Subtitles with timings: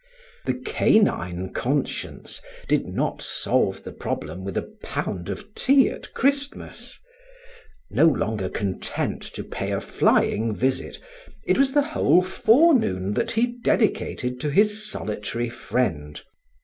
[0.45, 6.99] The canine conscience did not solve the problem with a pound of tea at Christmas.
[7.91, 10.99] No longer content to pay a flying visit,
[11.45, 16.19] it was the whole forenoon that he dedicated to his solitary friend.